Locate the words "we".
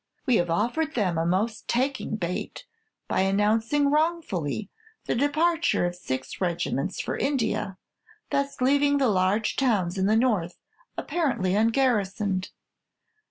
0.25-0.37